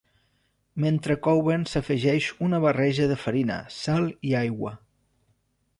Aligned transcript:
Mentre 0.85 1.17
couen 1.27 1.67
s'afegeix 1.73 2.31
una 2.49 2.61
barreja 2.65 3.09
de 3.13 3.19
farina, 3.27 3.61
sal 3.79 4.13
i 4.31 4.37
aigua. 4.45 4.75